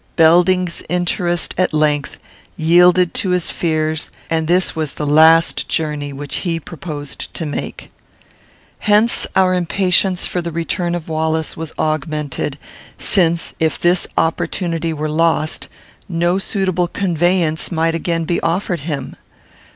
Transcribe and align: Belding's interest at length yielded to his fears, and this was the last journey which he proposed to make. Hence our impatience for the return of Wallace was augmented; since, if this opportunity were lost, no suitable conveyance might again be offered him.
Belding's 0.15 0.81
interest 0.89 1.53
at 1.59 1.75
length 1.75 2.17
yielded 2.57 3.13
to 3.13 3.29
his 3.29 3.51
fears, 3.51 4.09
and 4.31 4.47
this 4.47 4.75
was 4.75 4.93
the 4.93 5.05
last 5.05 5.69
journey 5.69 6.11
which 6.11 6.37
he 6.37 6.59
proposed 6.59 7.31
to 7.35 7.45
make. 7.45 7.91
Hence 8.79 9.27
our 9.35 9.53
impatience 9.53 10.25
for 10.25 10.41
the 10.41 10.51
return 10.51 10.95
of 10.95 11.07
Wallace 11.07 11.55
was 11.55 11.71
augmented; 11.77 12.57
since, 12.97 13.53
if 13.59 13.77
this 13.77 14.07
opportunity 14.17 14.91
were 14.91 15.07
lost, 15.07 15.67
no 16.09 16.39
suitable 16.39 16.87
conveyance 16.87 17.71
might 17.71 17.93
again 17.93 18.25
be 18.25 18.41
offered 18.41 18.79
him. 18.79 19.15